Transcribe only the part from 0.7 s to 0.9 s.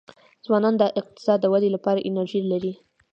د